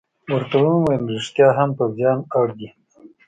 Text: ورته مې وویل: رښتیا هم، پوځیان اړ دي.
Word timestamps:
ورته 0.33 0.57
مې 0.63 0.71
وویل: 0.75 1.03
رښتیا 1.15 1.47
هم، 1.57 1.69
پوځیان 1.77 2.19
اړ 2.39 2.47
دي. 2.59 2.69